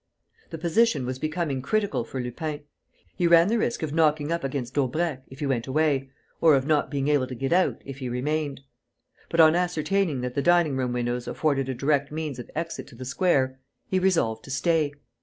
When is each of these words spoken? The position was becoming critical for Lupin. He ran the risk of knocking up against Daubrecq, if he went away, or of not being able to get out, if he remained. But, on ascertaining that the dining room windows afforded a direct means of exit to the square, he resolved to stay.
The 0.49 0.57
position 0.57 1.05
was 1.05 1.19
becoming 1.19 1.61
critical 1.61 2.03
for 2.03 2.19
Lupin. 2.19 2.61
He 3.15 3.27
ran 3.27 3.49
the 3.49 3.59
risk 3.59 3.83
of 3.83 3.93
knocking 3.93 4.31
up 4.31 4.43
against 4.43 4.73
Daubrecq, 4.73 5.21
if 5.29 5.41
he 5.41 5.45
went 5.45 5.67
away, 5.67 6.09
or 6.41 6.55
of 6.55 6.65
not 6.65 6.89
being 6.89 7.07
able 7.07 7.27
to 7.27 7.35
get 7.35 7.53
out, 7.53 7.79
if 7.85 7.99
he 7.99 8.09
remained. 8.09 8.61
But, 9.29 9.41
on 9.41 9.53
ascertaining 9.55 10.21
that 10.21 10.33
the 10.33 10.41
dining 10.41 10.75
room 10.75 10.91
windows 10.91 11.27
afforded 11.27 11.69
a 11.69 11.75
direct 11.75 12.11
means 12.11 12.39
of 12.39 12.49
exit 12.55 12.87
to 12.87 12.95
the 12.95 13.05
square, 13.05 13.59
he 13.89 13.99
resolved 13.99 14.43
to 14.45 14.49
stay. 14.49 14.93